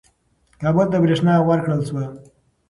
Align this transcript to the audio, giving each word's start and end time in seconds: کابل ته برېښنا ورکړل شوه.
کابل 0.61 0.87
ته 0.91 0.97
برېښنا 1.03 1.33
ورکړل 1.39 1.81
شوه. 1.87 2.03